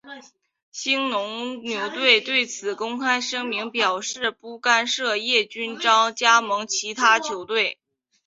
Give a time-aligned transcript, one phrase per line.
[0.71, 7.77] 兴农牛队对此公开声明表示不干涉叶君璋加盟其他球队。